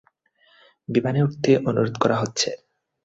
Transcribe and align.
বিমানে 0.89 1.19
উঠতে 1.23 1.51
অনুরোধ 1.69 1.95
করা 2.03 2.17
হচ্ছে। 2.21 2.49